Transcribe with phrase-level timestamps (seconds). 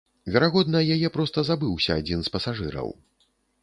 [0.35, 2.95] Верагодна, яе проста забыўся адзін з пасажыраў.